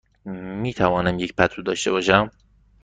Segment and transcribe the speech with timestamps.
[0.61, 2.31] می توانم یک پتو داشته باشم؟